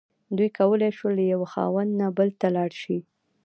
دوی 0.37 0.49
کولی 0.59 0.89
شول 0.97 1.13
له 1.19 1.23
یوه 1.33 1.47
خاوند 1.53 1.91
نه 1.99 2.07
بل 2.17 2.29
ته 2.39 2.47
لاړ 2.55 2.71
شي. 2.81 2.97